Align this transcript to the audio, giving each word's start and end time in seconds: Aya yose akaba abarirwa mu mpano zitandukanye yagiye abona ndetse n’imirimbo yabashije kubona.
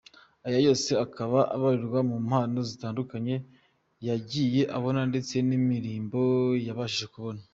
Aya 0.47 0.59
yose 0.67 0.89
akaba 1.05 1.39
abarirwa 1.55 1.99
mu 2.09 2.17
mpano 2.27 2.59
zitandukanye 2.69 3.35
yagiye 4.07 4.61
abona 4.77 5.01
ndetse 5.11 5.35
n’imirimbo 5.47 6.19
yabashije 6.67 7.07
kubona. 7.15 7.41